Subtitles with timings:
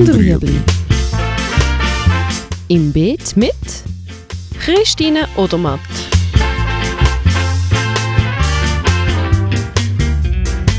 [0.00, 0.58] und Rüebli.
[2.68, 3.52] Im Beet mit
[4.58, 5.80] Christine Odermatt.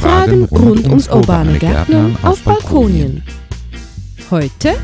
[0.00, 3.22] Fragen rund ums urbane Gärtnern auf Balkonien.
[4.30, 4.76] Heute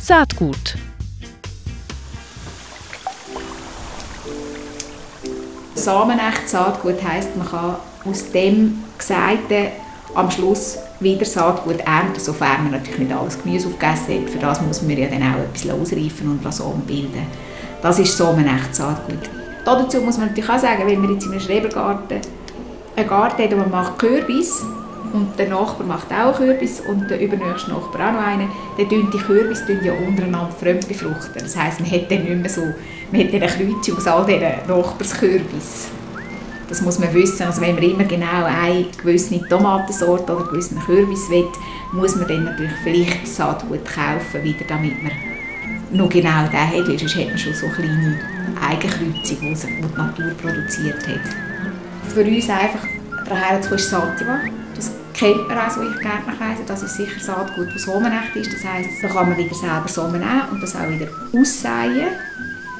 [0.00, 0.76] Saatgut.
[5.74, 7.76] Samenecht Saatgut heisst, man kann
[8.06, 9.72] aus dem Geseiten
[10.16, 14.30] am Schluss wieder Saatgut ernten, sofern man natürlich nicht alles Gemüse aufgegessen hat.
[14.30, 17.26] Für das muss man ja dann auch etwas ausreifen und Samen bilden.
[17.82, 19.30] Das ist Samenecht Saatgut.
[19.64, 22.20] Dazu muss man natürlich auch sagen, wenn man jetzt in einem Schrebergarten
[22.96, 24.62] einen Garten hat und man macht Kürbis
[25.12, 29.10] und der Nachbar macht auch Kürbis und der übernächste Nachbar auch noch einen, dann tun
[29.12, 31.42] die Kürbis ja untereinander fremd befruchten.
[31.42, 32.62] Das heisst, man hat dann nicht mehr so,
[33.12, 35.88] man hat dann eine Kreuzung aus all diesen Nachbarskürbis.
[36.68, 37.46] Das muss man wissen.
[37.46, 41.46] Also wenn man immer genau eine gewisse Tomatensorte oder einen gewissen Kürbis will,
[41.92, 45.12] muss man dann natürlich vielleicht Saatgut kaufen, wieder, damit man
[45.90, 48.18] noch genau den hat, weil sonst hat man schon so kleine
[48.60, 51.20] Eigenkreuzung, die die Natur produziert hat.
[52.12, 52.86] Für uns einfach
[53.28, 54.40] daher zu ist Sativa.
[54.74, 56.66] Das kennt man auch so in Gärtnerkreisen.
[56.66, 58.52] Das ist sicher Saatgut, das Samenecht ist.
[58.52, 62.08] Das heisst, da kann man wieder selber Samen nehmen und das auch wieder aussäen.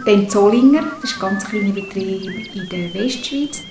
[0.04, 3.62] Dann Zollinger, das ist ein ganz kleiner Betrieb in der Westschweiz.